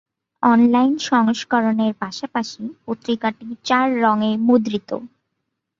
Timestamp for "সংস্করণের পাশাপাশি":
1.09-2.63